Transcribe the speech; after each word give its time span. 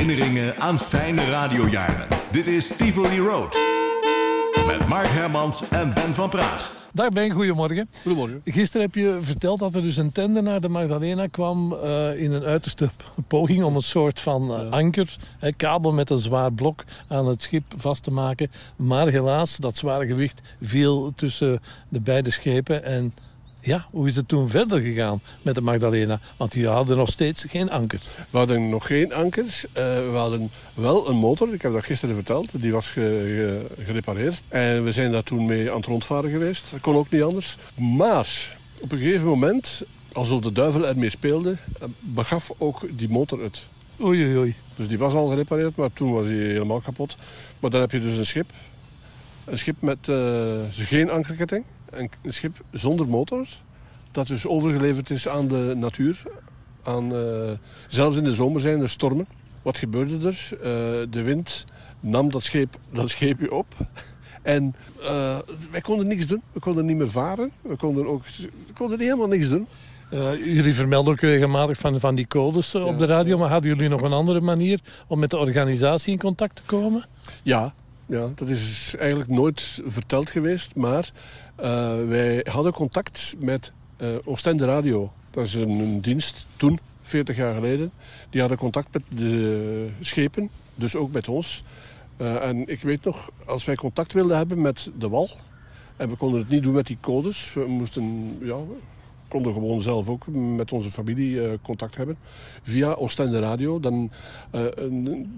herinneringen 0.00 0.60
aan 0.60 0.78
fijne 0.78 1.30
radiojaren. 1.30 2.08
Dit 2.32 2.46
is 2.46 2.76
Tivoli 2.76 3.18
Road. 3.18 3.56
Met 4.66 4.88
Mark 4.88 5.06
Hermans 5.06 5.68
en 5.68 5.94
Ben 5.94 6.14
van 6.14 6.30
Praag. 6.30 6.74
Dag 6.92 7.08
Ben, 7.08 7.30
goedemorgen. 7.30 7.88
Goedemorgen. 8.02 8.40
Gisteren 8.44 8.86
heb 8.86 8.94
je 8.94 9.18
verteld 9.22 9.58
dat 9.58 9.74
er 9.74 9.82
dus 9.82 9.96
een 9.96 10.12
tender 10.12 10.42
naar 10.42 10.60
de 10.60 10.68
Magdalena 10.68 11.26
kwam... 11.26 11.72
eh, 11.72 12.22
in 12.22 12.32
een 12.32 12.44
uiterste 12.44 12.90
poging 13.26 13.62
om 13.62 13.76
een 13.76 13.82
soort 13.82 14.20
van 14.20 14.50
eh, 14.50 14.70
anker, 14.70 15.16
hè, 15.38 15.52
kabel 15.52 15.92
met 15.92 16.10
een 16.10 16.18
zwaar 16.18 16.52
blok 16.52 16.84
aan 17.08 17.26
het 17.26 17.42
schip 17.42 17.64
vast 17.76 18.02
te 18.02 18.10
maken. 18.10 18.50
Maar 18.76 19.08
helaas, 19.08 19.56
dat 19.56 19.76
zware 19.76 20.06
gewicht 20.06 20.40
viel 20.60 21.12
tussen 21.14 21.60
de 21.88 22.00
beide 22.00 22.30
schepen 22.30 22.84
en... 22.84 23.14
Ja, 23.62 23.86
hoe 23.90 24.06
is 24.08 24.16
het 24.16 24.28
toen 24.28 24.48
verder 24.48 24.80
gegaan 24.80 25.20
met 25.42 25.54
de 25.54 25.60
Magdalena? 25.60 26.20
Want 26.36 26.52
die 26.52 26.66
hadden 26.68 26.96
nog 26.96 27.10
steeds 27.10 27.44
geen 27.48 27.70
anker. 27.70 28.00
We 28.30 28.38
hadden 28.38 28.68
nog 28.68 28.86
geen 28.86 29.12
ankers. 29.12 29.64
Eh, 29.72 29.84
we 29.84 30.12
hadden 30.16 30.50
wel 30.74 31.08
een 31.08 31.16
motor. 31.16 31.52
Ik 31.54 31.62
heb 31.62 31.72
dat 31.72 31.84
gisteren 31.84 32.14
verteld. 32.14 32.62
Die 32.62 32.72
was 32.72 32.86
ge- 32.90 33.70
ge- 33.76 33.84
gerepareerd. 33.84 34.42
En 34.48 34.84
we 34.84 34.92
zijn 34.92 35.12
daar 35.12 35.22
toen 35.22 35.44
mee 35.46 35.70
aan 35.70 35.76
het 35.76 35.86
rondvaren 35.86 36.30
geweest. 36.30 36.70
Dat 36.70 36.80
kon 36.80 36.94
ook 36.96 37.10
niet 37.10 37.22
anders. 37.22 37.56
Maar 37.74 38.56
op 38.82 38.92
een 38.92 38.98
gegeven 38.98 39.26
moment, 39.26 39.82
alsof 40.12 40.40
de 40.40 40.52
duivel 40.52 40.86
ermee 40.86 41.10
speelde, 41.10 41.50
eh, 41.80 41.86
begaf 42.00 42.52
ook 42.58 42.86
die 42.98 43.08
motor 43.08 43.42
het. 43.42 43.68
Oei, 44.02 44.24
oei, 44.24 44.36
oei. 44.36 44.54
Dus 44.76 44.88
die 44.88 44.98
was 44.98 45.12
al 45.14 45.28
gerepareerd, 45.28 45.76
maar 45.76 45.92
toen 45.92 46.12
was 46.12 46.26
hij 46.26 46.34
helemaal 46.36 46.80
kapot. 46.80 47.14
Maar 47.60 47.70
dan 47.70 47.80
heb 47.80 47.90
je 47.90 48.00
dus 48.00 48.16
een 48.16 48.26
schip. 48.26 48.50
Een 49.44 49.58
schip 49.58 49.76
met 49.80 50.08
eh, 50.08 50.60
geen 50.70 51.10
ankerketting. 51.10 51.64
Een, 51.90 52.10
schip 52.24 52.56
zonder 52.70 53.08
motor. 53.08 53.46
Dat 54.10 54.26
dus 54.26 54.46
overgeleverd 54.46 55.10
is 55.10 55.28
aan 55.28 55.48
de 55.48 55.74
natuur. 55.76 56.22
Aan, 56.82 57.14
eh, 57.14 57.50
zelfs 57.88 58.16
in 58.16 58.24
de 58.24 58.34
zomer 58.34 58.60
zijn 58.60 58.80
er 58.80 58.88
stormen. 58.88 59.26
Wat 59.62 59.78
gebeurde 59.78 60.28
er? 60.28 60.48
Eh, 60.52 60.60
de 61.10 61.22
wind 61.22 61.64
nam 62.00 62.30
dat, 62.30 62.42
scheep, 62.42 62.76
dat 62.92 63.10
scheepje 63.10 63.52
op. 63.52 63.66
En 64.42 64.74
eh, 65.00 65.38
wij 65.70 65.80
konden 65.80 66.06
niks 66.06 66.26
doen. 66.26 66.42
We 66.52 66.60
konden 66.60 66.86
niet 66.86 66.96
meer 66.96 67.10
varen. 67.10 67.52
We 67.62 67.76
konden, 67.76 68.06
ook, 68.06 68.22
we 68.66 68.72
konden 68.74 69.00
helemaal 69.00 69.28
niks 69.28 69.48
doen. 69.48 69.66
Jullie 70.44 70.74
vermelden 70.74 71.12
ook 71.12 71.20
regelmatig 71.20 71.78
van, 71.78 72.00
van 72.00 72.14
die 72.14 72.26
codes 72.26 72.74
op 72.74 72.98
de 72.98 73.06
radio. 73.06 73.38
Maar 73.38 73.50
hadden 73.50 73.70
jullie 73.70 73.88
nog 73.88 74.02
een 74.02 74.12
andere 74.12 74.40
manier 74.40 74.80
om 75.06 75.18
met 75.18 75.30
de 75.30 75.38
organisatie 75.38 76.12
in 76.12 76.18
contact 76.18 76.56
te 76.56 76.62
komen? 76.62 77.06
Ja, 77.42 77.74
ja, 78.10 78.28
dat 78.34 78.48
is 78.48 78.94
eigenlijk 78.98 79.30
nooit 79.30 79.82
verteld 79.84 80.30
geweest. 80.30 80.74
Maar 80.74 81.12
eh, 81.56 81.66
wij 82.08 82.46
hadden 82.50 82.72
contact 82.72 83.34
met 83.38 83.72
eh 83.96 84.08
Oostende 84.24 84.64
Radio. 84.64 85.12
Dat 85.30 85.44
is 85.44 85.54
een, 85.54 86.00
dienst 86.00 86.46
toen, 86.56 86.78
40 87.02 87.36
jaar 87.36 87.54
geleden. 87.54 87.90
Die 88.30 88.40
hadden 88.40 88.58
contact 88.58 88.92
met 88.92 89.02
de 89.08 89.90
schepen, 90.00 90.50
dus 90.74 90.96
ook 90.96 91.12
met 91.12 91.28
ons. 91.28 91.62
Eh, 92.16 92.44
en 92.44 92.68
ik 92.68 92.80
weet 92.80 93.04
nog, 93.04 93.30
als 93.46 93.64
wij 93.64 93.74
contact 93.74 94.12
wilden 94.12 94.36
hebben 94.36 94.60
met 94.60 94.90
de 94.98 95.08
wal... 95.08 95.30
en 95.96 96.08
we 96.08 96.16
konden 96.16 96.40
het 96.40 96.48
niet 96.48 96.62
doen 96.62 96.74
met 96.74 96.86
die 96.86 96.98
codes. 97.00 97.54
We 97.54 97.66
moesten, 97.66 98.38
ja, 98.42 98.56
konden 99.30 99.52
gewoon 99.52 99.82
zelf 99.82 100.08
ook 100.08 100.26
met 100.56 100.72
onze 100.72 100.90
familie 100.90 101.42
eh, 101.42 101.50
contact 101.62 101.96
hebben. 101.96 102.16
Via 102.62 102.92
Oostende 102.92 103.38
Radio. 103.40 103.80
Dan, 103.80 104.10
eh, 104.50 104.64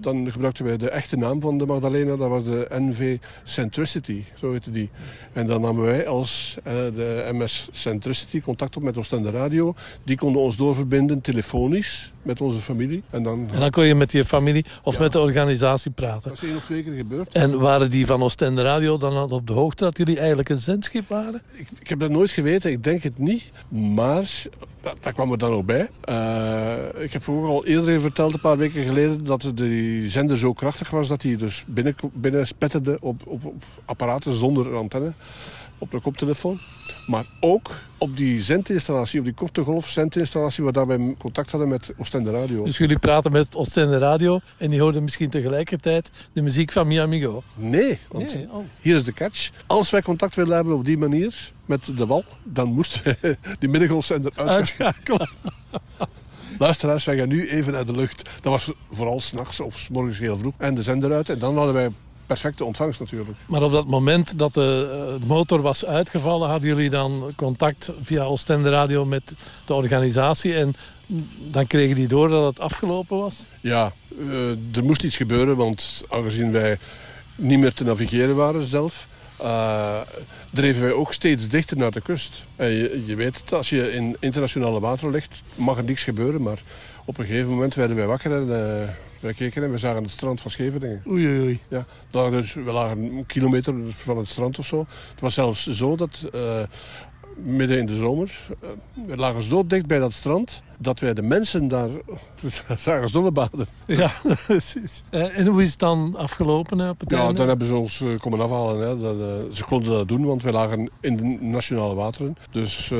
dan 0.01 0.31
gebruikten 0.31 0.65
wij 0.65 0.77
de 0.77 0.89
echte 0.89 1.17
naam 1.17 1.41
van 1.41 1.57
de 1.57 1.65
Magdalena. 1.65 2.15
Dat 2.15 2.29
was 2.29 2.43
de 2.43 2.67
NV 2.69 3.17
Centricity, 3.43 4.23
zo 4.33 4.51
heette 4.51 4.71
die. 4.71 4.89
En 5.33 5.47
dan 5.47 5.61
namen 5.61 5.83
wij 5.83 6.07
als 6.07 6.57
eh, 6.63 6.73
de 6.73 7.29
MS 7.31 7.67
Centricity 7.71 8.41
contact 8.41 8.77
op 8.77 8.83
met 8.83 8.97
Oostende 8.97 9.29
Radio. 9.31 9.73
Die 10.03 10.17
konden 10.17 10.41
ons 10.41 10.55
doorverbinden 10.57 11.21
telefonisch 11.21 12.11
met 12.21 12.41
onze 12.41 12.59
familie. 12.59 13.03
En 13.09 13.23
dan, 13.23 13.47
En 13.53 13.59
dan 13.59 13.69
kon 13.69 13.85
je 13.85 13.95
met 13.95 14.11
je 14.11 14.25
familie 14.25 14.65
of 14.83 14.93
Ja. 14.93 14.99
met 14.99 15.11
de 15.11 15.19
organisatie 15.19 15.91
praten. 15.91 16.29
dat 16.29 16.41
is 16.41 16.47
één 16.47 16.57
of 16.57 16.63
twee 16.65 16.83
keer 16.83 16.93
gebeurd. 16.95 17.31
En 17.33 17.59
waren 17.59 17.89
die 17.89 18.05
van 18.05 18.23
Oostende 18.23 18.61
Radio 18.61 18.97
dan 18.97 19.31
op 19.31 19.47
de 19.47 19.53
hoogte 19.53 19.83
dat 19.83 19.97
jullie 19.97 20.17
eigenlijk 20.17 20.49
een 20.49 20.57
zendschip 20.57 21.07
waren? 21.07 21.41
Ik, 21.51 21.67
ik 21.79 21.87
heb 21.89 21.99
dat 21.99 22.09
nooit 22.09 22.31
geweten, 22.31 22.71
ik 22.71 22.83
denk 22.83 23.03
het 23.03 23.17
niet. 23.17 23.51
Maar 23.83 24.45
daar 24.99 25.13
kwam 25.13 25.31
er 25.31 25.37
dan 25.37 25.51
ook 25.51 25.65
bij. 25.65 25.89
Eh, 26.01 27.03
ik 27.03 27.13
heb 27.13 27.29
ook 27.29 27.47
al 27.47 27.65
eerder 27.65 28.01
verteld, 28.01 28.33
een 28.33 28.39
paar 28.39 28.57
weken 28.57 28.85
geleden, 28.85 29.23
dat 29.23 29.51
de 29.55 30.03
zender 30.09 30.37
zo 30.37 30.53
krachtig 30.53 30.89
was 30.89 31.07
dat 31.07 31.21
hij 31.21 31.35
dus 31.35 31.63
binnen, 31.67 31.95
binnen 32.13 32.47
spetterde 32.47 32.97
op, 33.01 33.21
op 33.25 33.53
apparaten 33.85 34.33
zonder 34.33 34.75
antenne. 34.75 35.11
Op 35.77 35.91
de 35.91 35.99
koptelefoon. 35.99 36.59
Maar 37.07 37.25
ook 37.39 37.71
op 37.97 38.17
die 38.17 38.41
zendinstallatie, 38.41 39.19
op 39.19 39.25
die 39.25 39.33
korte 39.33 39.63
golf 39.63 39.89
zendinstallatie, 39.89 40.63
waar 40.63 40.87
wij 40.87 41.15
contact 41.17 41.51
hadden 41.51 41.69
met 41.69 41.93
Oostende 41.97 42.31
Radio. 42.31 42.63
Dus 42.63 42.77
jullie 42.77 42.99
praten 42.99 43.31
met 43.31 43.55
Oostende 43.55 43.97
Radio 43.97 44.39
en 44.57 44.69
die 44.69 44.81
hoorden 44.81 45.03
misschien 45.03 45.29
tegelijkertijd 45.29 46.11
de 46.33 46.41
muziek 46.41 46.71
van 46.71 46.87
Miami 46.87 47.21
Go. 47.21 47.43
Nee, 47.55 47.99
want 48.09 48.35
Nee, 48.35 48.47
oh. 48.51 48.65
hier 48.79 48.95
is 48.95 49.03
de 49.03 49.13
catch. 49.13 49.51
Als 49.67 49.89
wij 49.89 50.01
contact 50.01 50.35
wilden 50.35 50.55
hebben 50.55 50.75
op 50.75 50.85
die 50.85 50.97
manier 50.97 51.51
met 51.65 51.97
de 51.97 52.05
wal, 52.05 52.23
dan 52.43 52.73
moesten 52.73 53.17
we 53.21 53.37
die 53.59 53.69
middengolfzender 53.69 54.31
uitschakelen. 54.35 54.87
Uitschakelen. 54.87 55.29
Luisteraars, 56.59 57.05
wij 57.05 57.17
gaan 57.17 57.27
nu 57.27 57.49
even 57.49 57.75
uit 57.75 57.87
de 57.87 57.95
lucht. 57.95 58.29
Dat 58.41 58.51
was 58.51 58.71
vooral 58.91 59.19
s'nachts 59.19 59.59
of 59.59 59.79
s 59.79 59.89
morgens 59.89 60.19
heel 60.19 60.37
vroeg. 60.37 60.53
En 60.57 60.75
de 60.75 60.83
zender 60.83 61.13
uit. 61.13 61.29
En 61.29 61.39
dan 61.39 61.57
hadden 61.57 61.73
wij 61.73 61.89
perfecte 62.25 62.65
ontvangst 62.65 62.99
natuurlijk. 62.99 63.37
Maar 63.45 63.61
op 63.61 63.71
dat 63.71 63.87
moment 63.87 64.37
dat 64.37 64.53
de 64.53 65.17
eh, 65.21 65.27
motor 65.27 65.61
was 65.61 65.85
uitgevallen, 65.85 66.49
hadden 66.49 66.69
jullie 66.69 66.89
dan 66.89 67.33
contact 67.35 67.91
via 68.01 68.23
Oostende 68.23 68.69
Radio 68.69 69.05
met 69.05 69.33
de 69.65 69.73
organisatie. 69.73 70.55
En 70.55 70.75
dan 71.51 71.67
kregen 71.67 71.95
die 71.95 72.07
door 72.07 72.29
dat 72.29 72.45
het 72.45 72.59
afgelopen 72.59 73.17
was. 73.17 73.47
Ja, 73.61 73.93
eh, 74.19 74.49
er 74.49 74.83
moest 74.83 75.03
iets 75.03 75.17
gebeuren. 75.17 75.55
Want 75.57 76.03
aangezien 76.09 76.51
wij 76.51 76.77
niet 77.35 77.59
meer 77.59 77.73
te 77.73 77.83
navigeren 77.83 78.35
waren 78.35 78.63
zelf... 78.63 79.07
eh, 79.43 80.01
dreven 80.53 80.81
wij 80.81 80.91
ook 80.91 81.13
steeds 81.13 81.47
dichter 81.47 81.77
naar 81.77 81.91
de 81.91 82.01
kust. 82.01 82.45
En 82.55 82.69
je, 82.69 83.03
je 83.05 83.15
weet 83.15 83.37
het, 83.37 83.53
als 83.53 83.69
je 83.69 83.91
in 83.91 84.17
internationale 84.19 84.79
wateren 84.79 85.11
ligt, 85.11 85.43
mag 85.55 85.77
er 85.77 85.83
niks 85.83 86.03
gebeuren. 86.03 86.41
Maar 86.41 86.61
op 87.05 87.17
een 87.17 87.25
gegeven 87.25 87.49
moment 87.49 87.75
werden 87.75 87.95
wij 87.95 88.05
wakker 88.05 88.31
en 88.31 88.47
wij 89.23 89.33
keken 89.33 89.63
en 89.63 89.71
we 89.71 89.77
zagen 89.77 90.03
het 90.03 90.11
strand 90.11 90.41
van 90.41 90.51
Scheveningen. 90.51 91.03
Oei, 91.07 91.27
oei, 91.27 91.39
oei. 91.39 91.59
Ja, 91.67 91.85
daar 92.11 92.31
dus, 92.31 92.53
we 92.53 92.71
lagen 92.71 92.97
een 92.97 93.25
kilometer 93.25 93.73
van 93.87 94.17
het 94.17 94.27
strand 94.27 94.59
of 94.59 94.65
zo. 94.65 94.79
Het 95.11 95.19
was 95.19 95.33
zelfs 95.33 95.67
zo 95.67 95.95
dat 95.95 96.29
eh, 96.33 96.61
midden 97.35 97.77
in 97.77 97.85
de 97.85 97.95
zomer, 97.95 98.31
eh, 98.61 98.69
we 99.07 99.17
lagen 99.17 99.41
zo 99.41 99.67
dicht 99.67 99.85
bij 99.85 99.99
dat 99.99 100.13
strand, 100.13 100.63
dat 100.77 100.99
wij 100.99 101.13
de 101.13 101.21
mensen 101.21 101.67
daar 101.67 101.89
zagen 102.77 103.09
zonnebaden. 103.09 103.65
Ja, 103.87 104.11
precies. 104.47 105.03
Eh, 105.09 105.37
En 105.39 105.47
hoe 105.47 105.61
is 105.61 105.69
het 105.69 105.79
dan 105.79 106.15
afgelopen 106.17 106.79
hè, 106.79 106.89
op 106.89 106.99
het 106.99 107.09
Ja, 107.09 107.31
dan 107.33 107.47
hebben 107.47 107.67
ze 107.67 107.75
ons 107.75 108.01
eh, 108.01 108.19
komen 108.19 108.41
afhalen. 108.41 108.87
Hè. 108.87 108.97
Dat, 108.99 109.19
eh, 109.19 109.53
ze 109.55 109.65
konden 109.65 109.91
dat 109.91 110.07
doen, 110.07 110.25
want 110.25 110.43
wij 110.43 110.51
lagen 110.51 110.89
in 111.01 111.17
de 111.17 111.23
nationale 111.45 111.93
wateren. 111.93 112.37
Dus 112.51 112.91
eh, 112.91 112.99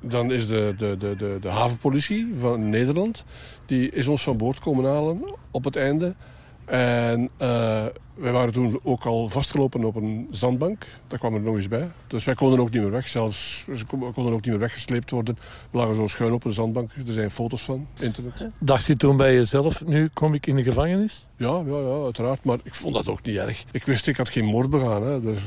dan 0.00 0.32
is 0.32 0.46
de, 0.48 0.74
de, 0.78 0.96
de, 0.98 1.16
de, 1.16 1.38
de 1.40 1.48
havenpolitie 1.48 2.34
van 2.38 2.68
Nederland, 2.68 3.24
die 3.66 3.90
is 3.90 4.06
ons 4.06 4.22
van 4.22 4.36
boord 4.36 4.58
komen 4.60 4.84
halen 4.84 5.24
op 5.50 5.64
het 5.64 5.76
einde. 5.76 6.14
En 6.70 7.28
eh, 7.36 7.84
wij 8.14 8.32
waren 8.32 8.52
toen 8.52 8.80
ook 8.82 9.04
al 9.04 9.28
vastgelopen 9.28 9.84
op 9.84 9.94
een 9.94 10.28
zandbank. 10.30 10.86
Daar 11.08 11.18
kwam 11.18 11.34
er 11.34 11.40
nog 11.40 11.54
eens 11.56 11.68
bij. 11.68 11.88
Dus 12.06 12.24
wij 12.24 12.34
konden 12.34 12.60
ook 12.60 12.70
niet 12.70 12.82
meer 12.82 12.90
weg. 12.90 13.08
Zelfs, 13.08 13.66
ze 13.74 13.86
kon- 13.86 14.12
konden 14.12 14.32
ook 14.32 14.40
niet 14.40 14.46
meer 14.50 14.58
weggesleept 14.58 15.10
worden. 15.10 15.38
We 15.70 15.78
lagen 15.78 15.94
zo 15.94 16.06
schuin 16.06 16.32
op 16.32 16.44
een 16.44 16.52
zandbank. 16.52 16.90
Er 17.06 17.12
zijn 17.12 17.30
foto's 17.30 17.62
van, 17.62 17.86
internet. 17.98 18.46
Dacht 18.58 18.86
je 18.86 18.96
toen 18.96 19.16
bij 19.16 19.34
jezelf, 19.34 19.84
nu 19.86 20.08
kom 20.12 20.34
ik 20.34 20.46
in 20.46 20.56
de 20.56 20.62
gevangenis? 20.62 21.28
Ja, 21.36 21.62
ja, 21.66 21.78
ja, 21.78 22.02
uiteraard. 22.04 22.44
Maar 22.44 22.58
ik 22.62 22.74
vond 22.74 22.94
dat 22.94 23.08
ook 23.08 23.22
niet 23.22 23.36
erg. 23.36 23.64
Ik 23.72 23.84
wist, 23.84 24.06
ik 24.06 24.16
had 24.16 24.28
geen 24.28 24.44
moord 24.44 24.70
begaan. 24.70 25.02
Hè. 25.06 25.20
Dus 25.20 25.38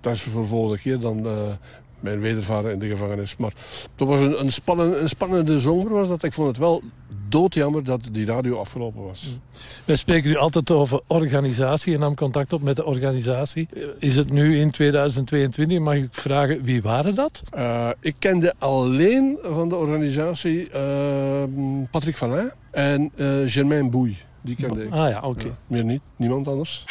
dat 0.00 0.12
is 0.14 0.22
voor 0.22 0.42
de 0.42 0.48
volgende 0.48 0.78
keer 0.82 0.98
dan 1.00 1.26
eh, 1.26 1.52
mijn 2.02 2.20
wedervaren 2.20 2.72
in 2.72 2.78
de 2.78 2.88
gevangenis. 2.88 3.36
Maar 3.36 3.52
dat 3.96 4.08
was 4.08 4.20
een, 4.20 4.40
een, 4.40 4.52
spannende, 4.52 4.98
een 4.98 5.08
spannende 5.08 5.60
zomer. 5.60 5.92
Was 5.92 6.08
dat. 6.08 6.22
Ik 6.22 6.32
vond 6.32 6.48
het 6.48 6.58
wel 6.58 6.82
doodjammer 7.28 7.84
dat 7.84 8.08
die 8.12 8.26
radio 8.26 8.58
afgelopen 8.58 9.02
was. 9.02 9.38
Wij 9.84 9.96
spreken 9.96 10.30
nu 10.30 10.36
altijd 10.36 10.70
over 10.70 11.00
organisatie 11.06 11.94
en 11.94 12.00
nam 12.00 12.14
contact 12.14 12.52
op 12.52 12.62
met 12.62 12.76
de 12.76 12.84
organisatie. 12.84 13.68
Eh, 13.74 13.82
Is 13.98 14.16
het 14.16 14.30
nu 14.30 14.58
in 14.58 14.70
2022? 14.70 15.78
Mag 15.78 15.94
ik 15.94 16.08
vragen, 16.10 16.62
wie 16.62 16.82
waren 16.82 17.14
dat? 17.14 17.42
Eh, 17.50 17.88
ik 18.00 18.14
kende 18.18 18.54
alleen 18.58 19.38
van 19.42 19.68
de 19.68 19.74
organisatie 19.76 20.70
eh, 20.70 21.42
Patrick 21.90 22.16
Vallin 22.16 22.50
en 22.70 23.10
eh 23.16 23.36
Germain 23.46 23.90
Boei. 23.90 24.16
Die 24.40 24.56
kende 24.56 24.84
ik. 24.84 24.92
Ah 24.92 25.08
ja, 25.08 25.20
oké. 25.20 25.44
Ja, 25.44 25.56
meer 25.66 25.84
niet. 25.84 26.00
Niemand 26.16 26.48
anders. 26.48 26.84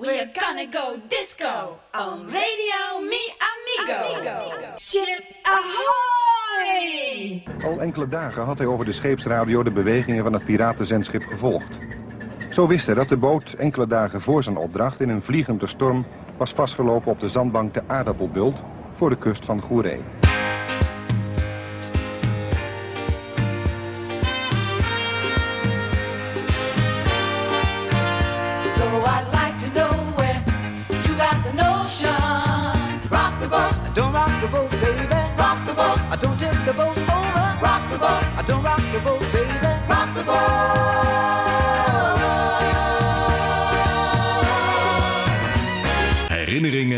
We're 0.00 0.30
gonna 0.32 0.66
go 0.70 0.96
disco 1.08 1.78
on 1.92 2.30
Radio 2.30 3.00
Mi 3.00 3.34
Amigo. 3.50 4.50
Ship 4.76 5.22
ahoy! 5.42 7.42
Al 7.64 7.80
enkele 7.80 8.08
dagen 8.08 8.42
had 8.42 8.58
hij 8.58 8.66
over 8.66 8.84
de 8.84 8.92
scheepsradio 8.92 9.62
de 9.62 9.70
bewegingen 9.70 10.24
van 10.24 10.32
het 10.32 10.44
piratenzendschip 10.44 11.22
gevolgd. 11.22 11.78
Zo 12.50 12.66
wist 12.66 12.86
hij 12.86 12.94
dat 12.94 13.08
de 13.08 13.16
boot 13.16 13.52
enkele 13.52 13.86
dagen 13.86 14.20
voor 14.20 14.42
zijn 14.42 14.56
opdracht 14.56 15.00
in 15.00 15.08
een 15.08 15.22
vliegende 15.22 15.66
storm 15.66 16.06
was 16.36 16.52
vastgelopen 16.52 17.12
op 17.12 17.20
de 17.20 17.28
zandbank 17.28 17.74
de 17.74 17.82
Aardappelbult 17.86 18.56
voor 18.94 19.10
de 19.10 19.18
kust 19.18 19.44
van 19.44 19.60
Goeree. 19.60 20.17